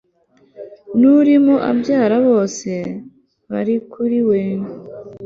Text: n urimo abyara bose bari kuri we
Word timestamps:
n 0.99 1.01
urimo 1.19 1.55
abyara 1.69 2.15
bose 2.27 2.71
bari 3.51 3.75
kuri 3.91 4.19
we 4.29 4.39